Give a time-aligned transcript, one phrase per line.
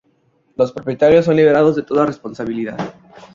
[0.55, 2.95] Los propietarios son liberados de toda responsabilidad.